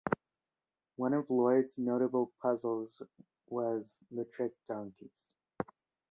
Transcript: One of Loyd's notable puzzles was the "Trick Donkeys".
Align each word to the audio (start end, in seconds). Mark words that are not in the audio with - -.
One 0.95 1.13
of 1.13 1.27
Loyd's 1.29 1.77
notable 1.77 2.33
puzzles 2.41 3.03
was 3.45 3.99
the 4.09 4.25
"Trick 4.25 4.53
Donkeys". 4.67 5.35